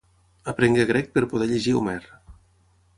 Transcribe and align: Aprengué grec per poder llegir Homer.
Aprengué 0.53 0.87
grec 0.93 1.13
per 1.19 1.25
poder 1.35 1.51
llegir 1.55 1.77
Homer. 1.83 2.01